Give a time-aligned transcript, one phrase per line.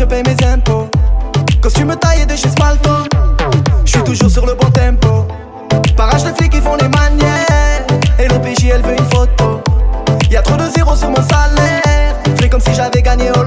[0.00, 0.88] je paye mes impôts.
[1.60, 2.90] Costume taillé de chez Spalto.
[3.84, 5.26] Je suis toujours sur le bon tempo.
[5.94, 7.84] Parage de flics qui font les manières.
[8.18, 9.60] Et l'OPJ elle veut une photo.
[10.30, 12.14] Y'a trop de zéros sur mon salaire.
[12.38, 13.39] Fais comme si j'avais gagné au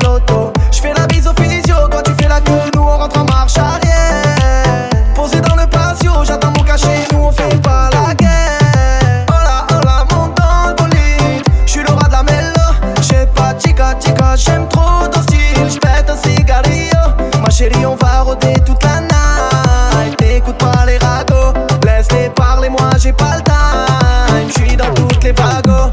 [18.34, 20.18] rôder toute la night.
[20.18, 21.54] T'écoutes pas les ragots.
[21.86, 24.50] Laisse-les parler, moi j'ai pas le time.
[24.50, 25.92] J'suis dans toutes les vagos.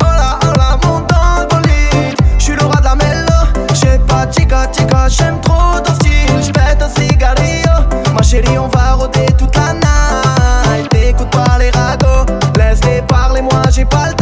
[0.00, 2.16] Hola, hola, monte dans le bolide.
[2.38, 3.66] J'suis le roi de la mélo.
[3.74, 6.42] J'ai pas tika tika, j'aime trop ton style.
[6.42, 7.76] J'pète un cigarillo.
[8.14, 10.88] Ma chérie, on va rôder toute la night.
[10.90, 12.26] T'écoutes pas les ragots.
[12.56, 14.19] Laisse-les parler, moi j'ai pas le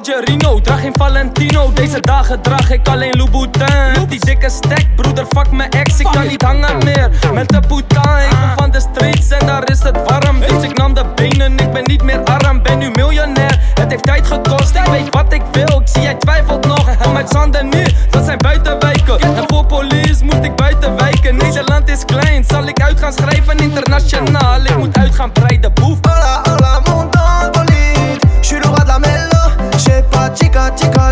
[0.00, 1.72] Algerino, draag geen Valentino.
[1.72, 4.08] Deze dagen draag ik alleen Louboutin.
[4.08, 5.98] Die dikke stack, broeder, fuck mijn ex.
[5.98, 9.70] Ik kan niet hangen meer met de putain Ik kom van de streets en daar
[9.70, 10.40] is het warm.
[10.40, 12.62] Dus ik nam de benen, ik ben niet meer arm.
[12.62, 14.74] Ben nu miljonair, het heeft tijd gekost.
[14.74, 18.24] Ik weet wat ik wil, ik zie jij twijfelt nog Kom uit Zanden nu, dat
[18.24, 19.20] zijn buitenwijken.
[19.20, 21.36] En voor police moet ik buiten wijken.
[21.36, 24.64] Nederland is klein, zal ik uit gaan schrijven internationaal?
[24.64, 26.00] Ik moet uit gaan breiden, boef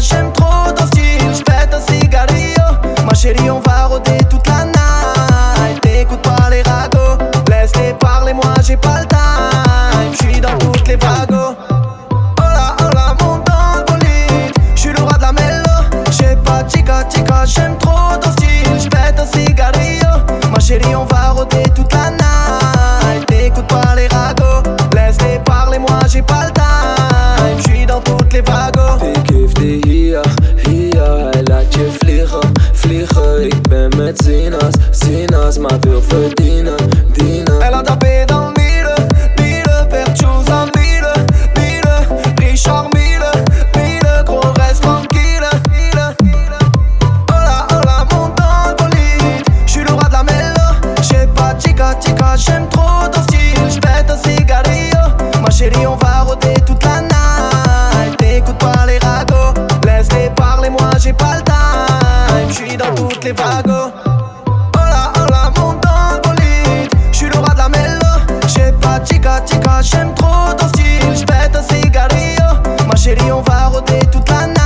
[0.00, 1.34] j'aime trop ton style.
[1.34, 2.62] J'pète un cigarillo.
[3.06, 5.80] Ma chérie, on va rôder toute la night.
[5.82, 7.18] T'écoutes pas les ragots.
[7.48, 10.12] Laisse-les parler, moi j'ai pas le time.
[10.12, 11.56] J'suis dans toutes les vagos.
[12.38, 14.52] Hola, hola, monte dans le bolide.
[14.74, 16.04] J'suis le roi de la mélo.
[16.10, 18.80] J'ai pas tika tika, j'aime trop ton style.
[18.80, 20.08] J'pète un cigarillo.
[20.52, 22.17] Ma chérie, on va rôder toute la night.
[35.90, 38.94] Elle a tapé dans le mille,
[39.38, 41.06] mille, perchus en mille,
[41.56, 41.82] mille,
[42.38, 43.24] Richard mille,
[43.76, 46.00] mille, gros reste tranquille, mille.
[47.30, 51.94] Hola, hola, monte dans le bolide, j'suis le roi de la mélo, j'ai pas tika
[51.94, 57.00] tika, j'aime trop ton style, j'pète un cigarillo, ma chérie on va rôder toute la
[57.00, 59.54] night, t'écoutes pas les ragots,
[59.86, 64.07] laisse-les parler, moi j'ai pas le time, j'suis dans toutes les vagos.
[69.82, 72.86] j'aime trop ton style, j'pète un cigarillo.
[72.86, 74.57] Ma chérie on va rôder toute la nuit